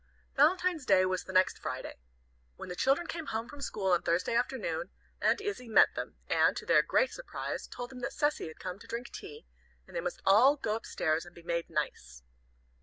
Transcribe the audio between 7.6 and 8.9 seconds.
told them that Cecy was come to